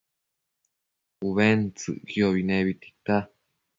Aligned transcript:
ubentsëcquio 1.27 2.27
nebi 2.47 2.73
tita 2.81 3.15